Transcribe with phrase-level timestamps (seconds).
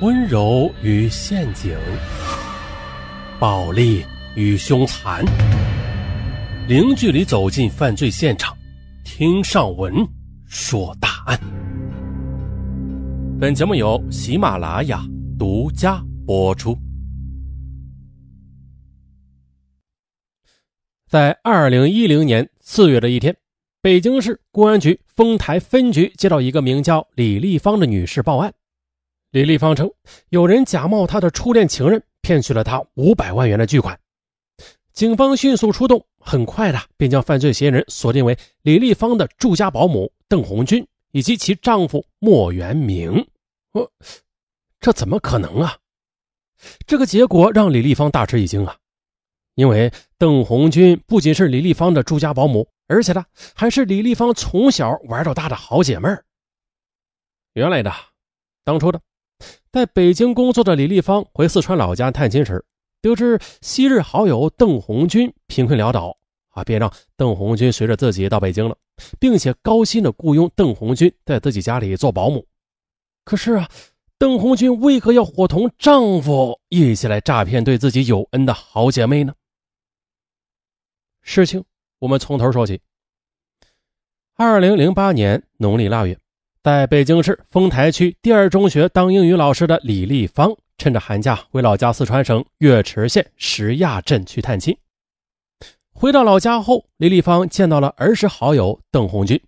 [0.00, 1.78] 温柔与陷阱，
[3.38, 5.24] 暴力与凶残，
[6.66, 8.56] 零距离走进犯罪现场，
[9.04, 9.94] 听上文
[10.46, 11.38] 说大案。
[13.40, 15.00] 本节目由喜马拉雅
[15.38, 16.76] 独家播出。
[21.08, 23.36] 在二零一零年四月的一天，
[23.80, 28.52] 北京市公安局丰台分局接到一个名叫李丽芳的女士报案。
[29.34, 29.90] 李丽芳称，
[30.28, 33.98] 有人假冒她的初恋情人，骗取了她五百万元的巨款。
[34.92, 43.26] 警方迅速出动，很快的便将犯罪嫌疑人锁定为李丽芳的住家保姆邓红军以及其丈夫莫元明。
[43.72, 43.90] 呃，
[44.78, 45.78] 这怎么可能啊？
[46.86, 48.76] 这个结果让李丽芳大吃一惊啊！
[49.56, 56.24] 因为邓红军不仅是李丽芳的住家保姆，而且呢，还是李丽芳从小玩到大的好姐妹儿。
[57.54, 57.92] 原来的，
[58.62, 59.00] 当初的。
[59.74, 62.64] 在北京工作的李丽芳回四川老家探亲时，
[63.02, 66.16] 得知昔日好友邓红军贫困潦倒，
[66.50, 68.76] 啊，便让邓红军随着自己到北京了，
[69.18, 72.46] 并且高薪的雇佣邓红军在自己家里做保姆。
[73.24, 73.68] 可是啊，
[74.16, 79.34] 邓红军为何要伙同丈夫一起来诈骗对自己有恩的好姐妹呢？
[81.22, 81.64] 事情
[81.98, 82.80] 我们从头说起。
[84.36, 86.16] 二零零八年农历腊月。
[86.64, 94.74] 在北京市丰台区第二中学当英语老师的李丽芳，趁着寒假回老家四川省岳池县石垭镇去探亲。
[95.92, 99.38] 回到老家后，李丽芳见到了儿时好友邓红军。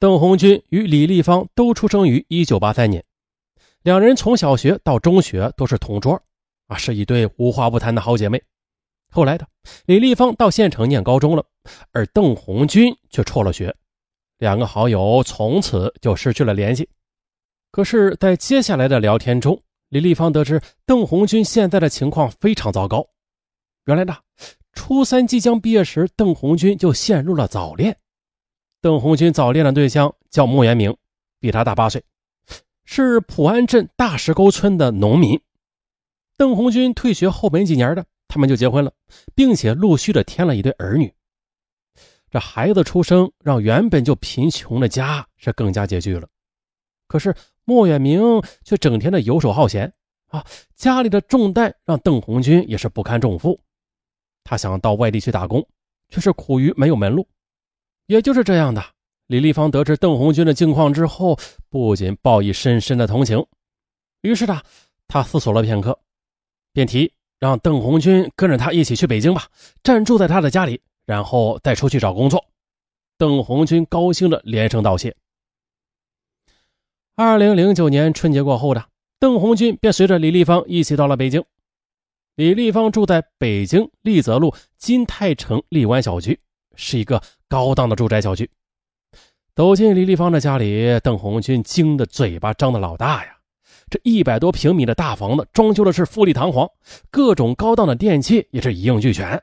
[0.00, 3.04] 邓红军与李丽芳都出生于1983年，
[3.84, 6.20] 两人从小学到中学都是同桌，
[6.66, 8.42] 啊，是一对无话不谈的好姐妹。
[9.12, 9.46] 后来的
[9.86, 11.44] 李丽芳到县城念高中了，
[11.92, 13.72] 而邓红军却辍了学。
[14.42, 16.88] 两个好友从此就失去了联系。
[17.70, 23.06] 可是，在接下来的聊天中，李丽芳得知邓红军现在的情况非常糟糕。
[23.84, 24.16] 原来呢，
[24.72, 27.96] 初三即将毕业时，邓红军就陷入了早恋。
[28.80, 30.92] 邓红军早恋的对象叫莫元明，
[31.38, 32.02] 比他大八岁，
[32.84, 35.40] 是普安镇大石沟村的农民。
[36.36, 38.92] 邓红军退学后没几年的，他们就结婚了，
[39.36, 41.14] 并且陆续的添了一对儿女。
[42.32, 46.26] 这孩子出生，让原本就贫穷的家是更加拮据了。
[47.06, 47.34] 可是
[47.64, 48.22] 莫远明
[48.64, 49.92] 却整天的游手好闲
[50.28, 50.42] 啊，
[50.74, 53.60] 家里的重担让邓红军也是不堪重负。
[54.44, 55.62] 他想到外地去打工，
[56.08, 57.28] 却是苦于没有门路。
[58.06, 58.82] 也就是这样的，
[59.26, 61.38] 李丽芳得知邓红军的境况之后，
[61.68, 63.44] 不仅报以深深的同情，
[64.22, 64.58] 于是呢，
[65.06, 66.00] 他思索了片刻，
[66.72, 69.48] 便提让邓红军跟着他一起去北京吧，
[69.82, 70.80] 暂住在他的家里。
[71.06, 72.44] 然后再出去找工作，
[73.18, 75.14] 邓红军高兴的连声道谢。
[77.14, 78.84] 二零零九年春节过后的
[79.18, 81.44] 邓红军便随着李丽芳一起到了北京。
[82.34, 86.40] 李丽芳住在北京丽泽路金泰城丽湾小区，
[86.74, 88.50] 是一个高档的住宅小区。
[89.54, 93.36] 走进李丽芳的家里，邓红军惊得嘴巴张得老大呀！
[93.90, 96.66] 这一百多平米的大房子，装修的是富丽堂皇，
[97.10, 99.38] 各种高档的电器也是一应俱全。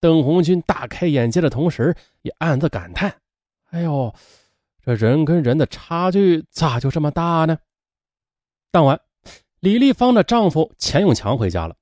[0.00, 3.14] 邓红军大开眼界的同时，也暗自感叹
[3.70, 4.14] ：“哎呦，
[4.84, 7.58] 这人跟人的差距咋就这么大呢？”
[8.70, 9.00] 当晚，
[9.60, 11.74] 李丽芳的丈夫钱永强回家了。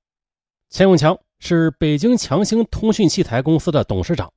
[0.70, 4.32] 钱永强是北京强兴通讯器材公司的董事长。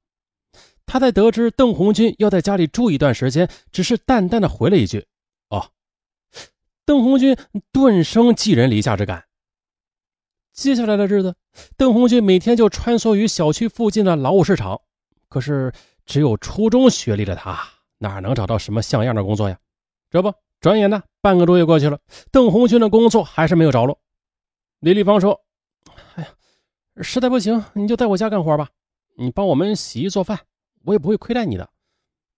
[0.85, 5.05] 他在得知邓红军要在家里住一段时间，只是淡淡的回了一句
[5.49, 5.69] ：“哦。”
[6.85, 7.35] 邓红军
[7.71, 9.26] 顿生寄人篱下之感。
[10.57, 11.35] 接下来的日子，
[11.77, 14.81] 邓红军每天就穿梭于小区附近的劳务市场。
[15.29, 15.71] 可是，
[16.03, 17.59] 只有初中学历的他，
[17.99, 19.59] 哪能找到什么像样的工作呀？
[20.09, 21.99] 这不，转眼呢，半个多月过去了，
[22.31, 23.99] 邓红军的工作还是没有着落。
[24.79, 25.39] 李丽芳说
[26.15, 26.29] ：“哎呀，
[27.03, 28.67] 实在不行，你就在我家干活吧，
[29.15, 30.39] 你帮我们洗衣做饭，
[30.85, 31.69] 我也不会亏待你的，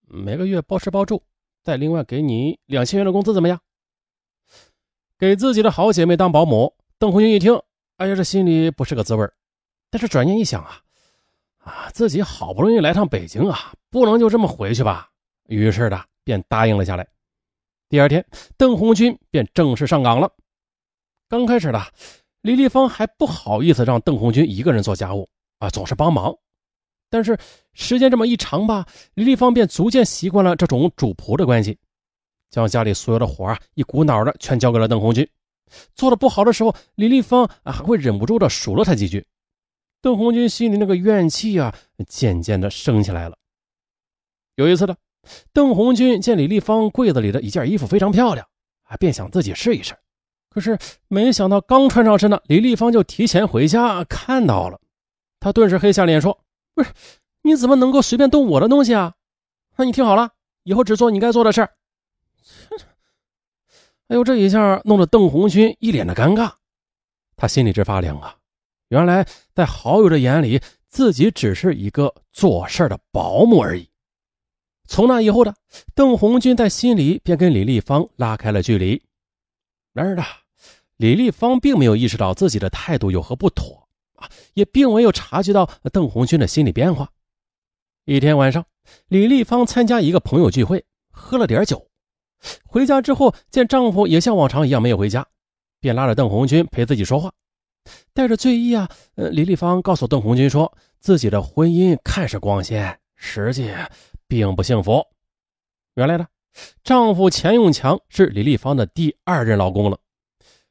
[0.06, 1.22] 每个月包吃包住，
[1.62, 3.58] 再另外给你两千元的工资，怎么样？”
[5.18, 7.58] 给自己的好姐妹当保姆，邓红军一听。
[8.00, 9.28] 哎呀，这心里不是个滋味
[9.90, 10.80] 但是转念一想啊，
[11.58, 15.10] 啊，自己好不容易来趟北京啊，不能就这么回去吧。
[15.48, 17.06] 于是的便答应了下来。
[17.90, 18.24] 第二天，
[18.56, 20.32] 邓红军便正式上岗了。
[21.28, 21.78] 刚开始的
[22.40, 26.34] 李丽芳还不好意思让邓红军一个人做家务啊，总是帮忙。
[27.10, 27.36] 但是
[27.74, 31.78] 时间这么一长吧，李丽芳便逐渐习惯了这种主仆的关系，
[32.48, 35.28] 将家里所有的活啊，一股脑的全交给了邓红军。
[35.94, 39.26] 做的不好的时候，李丽芳啊还会忍不住的数落他几句。
[40.02, 41.74] 邓红军心里那个怨气啊，
[42.08, 43.36] 渐渐的升起来了。
[44.54, 44.96] 有一次呢，
[45.52, 48.46] 邓红军见李丽芳柜子里的一件衣服非常漂亮，
[48.84, 49.94] 啊，便想自己试一试。
[50.48, 54.80] 可是没想到刚穿上身呢，李丽芳就提前回家看到了，
[55.38, 56.40] 他顿时黑下脸说
[56.74, 56.92] ：“不是，
[57.42, 59.14] 你怎么能够随便动我的东西啊？
[59.76, 60.30] 那你听好了，
[60.64, 61.70] 以后只做你该做的事儿。”
[64.10, 66.52] 哎呦，这一下弄得邓红军一脸的尴尬，
[67.36, 68.34] 他心里直发凉啊！
[68.88, 69.24] 原来
[69.54, 73.88] 在好友的眼里，自己只是一个做事的保姆而已。
[74.88, 75.54] 从那以后的
[75.94, 79.00] 邓红军在心里便跟李丽芳拉开了距离。
[79.92, 80.24] 然而呢，
[80.96, 83.86] 李丽芳并没有意识到自己的态度有何不妥
[84.16, 87.08] 啊，也并没有察觉到邓红军的心理变化。
[88.06, 88.66] 一天晚上，
[89.06, 91.86] 李丽芳参加一个朋友聚会，喝了点酒。
[92.66, 95.26] 回家之后，见丈夫也像往常一样没有回家，
[95.80, 97.32] 便拉着邓红军陪自己说话，
[98.14, 98.88] 带着醉意啊。
[99.16, 103.70] 呃，李丽芳告诉邓红军说，自己的婚姻看似光鲜，实际
[104.28, 105.04] 并不幸福。
[105.94, 106.26] 原来呢，
[106.82, 109.98] 丈夫钱永强是李丽芳的第二任老公了，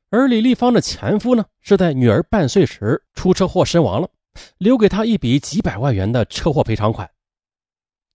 [0.09, 4.09] 而李丽芳的前夫呢，是在女儿半岁时出车祸身亡了，
[4.57, 7.09] 留给她一笔几百万元的车祸赔偿款。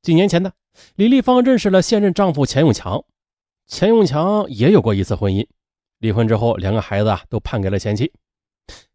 [0.02, 0.52] 几年前呢，
[0.96, 3.04] 李丽芳认识了现任丈夫钱永强。
[3.66, 5.46] 钱永强也有过一次婚姻，
[5.98, 8.12] 离婚之后，两个孩子啊都判给了前妻。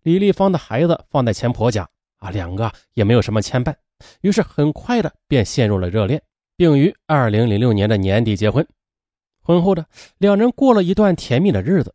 [0.03, 1.87] 李丽芳的孩子放在前婆家
[2.17, 3.73] 啊，两个也没有什么牵绊，
[4.21, 6.21] 于是很快的便陷入了热恋，
[6.55, 8.65] 并于二零零六年的年底结婚。
[9.41, 9.85] 婚后的
[10.19, 11.93] 两人过了一段甜蜜的日子，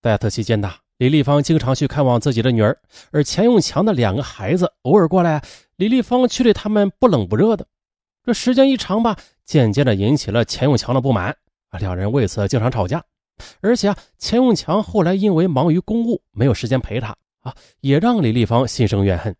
[0.00, 2.78] 在此期间呢，李丽芳经常去看望自己的女儿，
[3.10, 5.42] 而钱永强的两个孩子偶尔过来，
[5.76, 7.66] 李丽芳却对他们不冷不热的。
[8.24, 11.36] 这时间一长吧，渐渐的引起了钱永强的不满。
[11.70, 13.04] 啊，两人为此经常吵架，
[13.60, 19.34] 而且啊，钱永强后来因为忙于公务，没有时间陪他啊，也让李丽芳心生怨恨。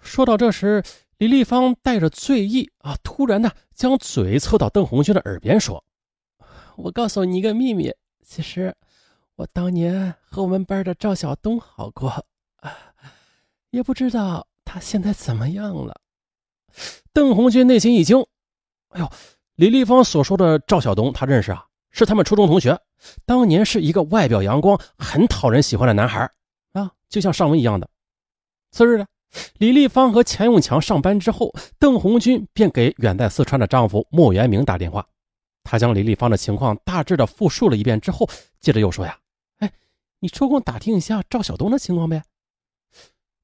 [0.00, 0.82] 说到这时，
[1.18, 5.82] 李丽芳带着醉意啊，突然呢，将嘴凑到邓红军的耳边说
[6.76, 8.74] ：“我告诉你一个秘密，其实
[9.36, 12.08] 我当年和我们班的赵晓东好过，
[12.56, 12.76] 啊，
[13.70, 16.00] 也不知道他现在怎么样了。”
[17.14, 18.18] 邓红军内心一惊，
[18.88, 19.08] 哎呦！
[19.56, 22.76] 李丽芳所说的赵晓东，他认识啊，是他们初中同学，
[23.24, 26.28] 当年是一个外表阳光、很讨人喜欢的男孩
[26.72, 27.88] 啊，就像尚文一样的。
[28.72, 29.06] 次日呢，
[29.58, 35.06] 李丽芳和钱永强上班之后，邓红军便给远在四川的丈夫莫元明打电话，
[35.62, 38.28] 他将李丽芳的情况大致的复述了一遍之后，
[38.60, 39.16] 接着又说呀
[39.60, 39.70] ：“哎，
[40.18, 42.24] 你抽空打听一下赵晓东的情况呗。”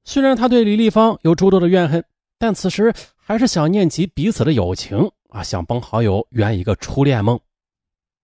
[0.03, 2.03] 虽然他对李丽芳有诸多的怨恨，
[2.37, 5.09] 但此时还是想念及彼此的友情。
[5.31, 7.39] 啊，想帮好友圆一个初恋梦。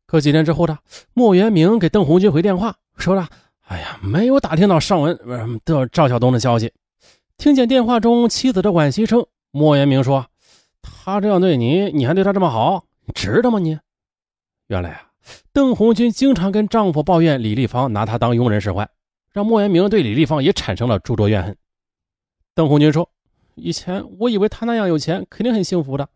[0.06, 0.78] 可几天之后呢
[1.14, 3.28] 莫元明给邓红军回电话，说了
[3.68, 5.18] ：“哎呀，没有打听到尚文
[5.66, 6.72] 的赵晓东的消息。”
[7.38, 10.28] 听见电话中妻子的惋惜声，莫元明说
[10.82, 13.60] ：“他这样对你，你还对他这么好，值得吗？
[13.60, 13.78] 你？”
[14.68, 15.12] 原来啊，
[15.54, 18.90] 邓红军经常跟丈夫抱怨李丽芳拿他当佣人使唤，
[19.32, 21.56] 让莫元明对李丽芳也产生了诸多怨恨。
[22.54, 23.10] 邓红军说
[23.56, 26.10] ：“以前我以为他那样有钱，肯定很幸福的。”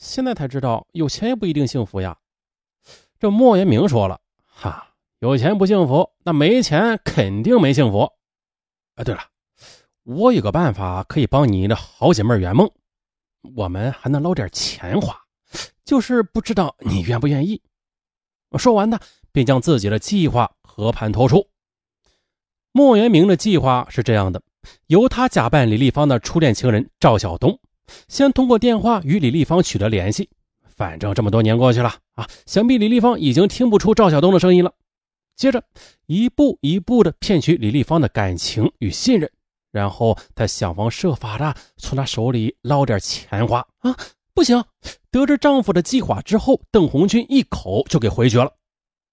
[0.00, 2.16] 现在才知道，有钱也不一定幸福呀。
[3.18, 8.10] 这莫言明说了：“哈，有钱不幸福，那没钱肯定没幸福。”
[8.96, 9.20] 哎，对了，
[10.04, 12.70] 我有个办法可以帮你的好姐妹圆梦，
[13.54, 15.14] 我们还能捞点钱花，
[15.84, 17.60] 就是不知道你愿不愿意。
[18.58, 18.98] 说完呢，
[19.32, 21.46] 便将自己的计划和盘托出。
[22.72, 24.42] 莫言明的计划是这样的：
[24.86, 27.60] 由他假扮李丽芳的初恋情人赵晓东。
[28.08, 30.28] 先通过电话与李丽芳取得联系，
[30.76, 34.72] 反正这么多年过去了啊，想必李丽芳已经听不出赵晓东的声音了。
[35.36, 35.62] 接着
[36.06, 39.30] 一步一步的骗取李丽芳的感情与信任，
[39.70, 43.96] 然后再想方设法的从她手里捞点钱花啊！
[44.34, 44.62] 不行，
[45.10, 48.52] 得知丈夫的计划之后，邓红军一口就给回绝了。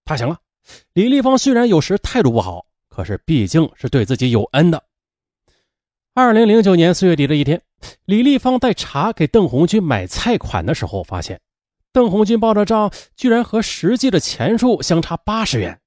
[0.05, 0.37] 他想啊，
[0.93, 4.83] 李丽芳虽然有时态度不好，可是毕竟是对自己有恩的。
[6.19, 7.61] 二零零九年四月底的一天。
[8.05, 11.39] 李丽芳在查给邓红军买菜款的时候，发现
[11.93, 15.79] 邓红军报的账居然和实际的钱数相差八十元。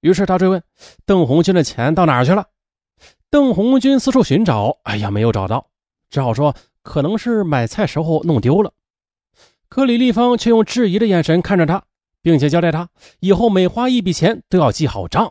[0.00, 0.62] 于是他追问
[1.04, 2.46] 邓红军的钱到哪儿去了。
[3.28, 5.66] 邓红军四处寻找，哎呀，没有找到，
[6.08, 8.72] 只好说可能是买菜时候弄丢了。
[9.68, 11.84] 可李丽芳却用质疑的眼神看着他，
[12.22, 12.88] 并且交代他
[13.20, 15.30] 以后每花一笔钱都要记好账。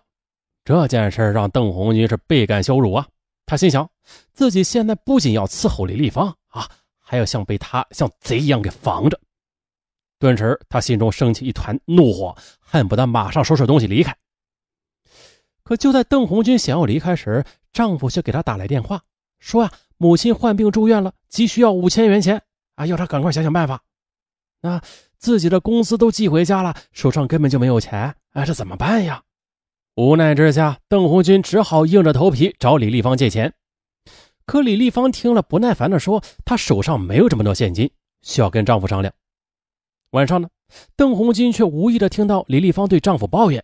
[0.63, 3.07] 这件事让邓红军是倍感羞辱啊。
[3.47, 3.89] 他心想，
[4.33, 6.69] 自己现在不仅要伺候李丽芳啊，
[6.99, 9.19] 还要像被他像贼一样给防着。
[10.19, 14.15] 顿时，他心中升起一团怒火，恨不得马上收拾东西离开。
[15.63, 19.01] 可就在邓红军想要离开时，丈夫却给他打来电话，
[19.39, 22.41] 说啊，母亲患病住院了，急需要五千元钱
[22.75, 23.81] 啊，要她赶快想想办法。
[24.61, 24.81] 那
[25.17, 29.23] 自己的工资都寄回家了，手上根本就没有钱，哎，这怎么办呀？
[29.95, 33.53] 无奈之下，邓红军只好硬着头皮找李丽芳借钱。
[34.45, 37.89] 可李丽芳听了，不耐烦地说：“她手上没有这么多现金，
[38.21, 39.13] 需要跟丈夫商量。”
[40.11, 40.49] 晚上呢，
[40.95, 43.63] 邓红军却无意的听到李丽芳对丈夫抱怨：“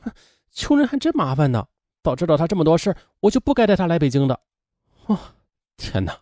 [0.00, 0.10] 哼，
[0.52, 1.66] 穷人还真麻烦呢！
[2.02, 4.40] 早知道他这么多事我就不该带他来北京的。”
[5.06, 5.18] 哦，
[5.76, 6.18] 天哪！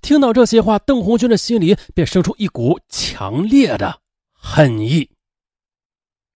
[0.00, 4.00] 听到这些话，邓红军的心里便生出一股强烈的
[4.32, 5.10] 恨意。